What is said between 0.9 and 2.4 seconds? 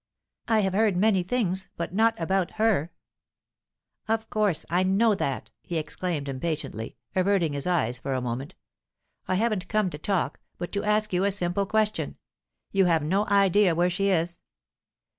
many things, but not